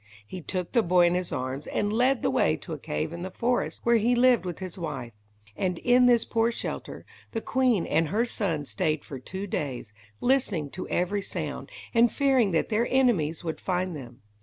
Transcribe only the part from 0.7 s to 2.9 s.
the boy in his arms, and led the way to a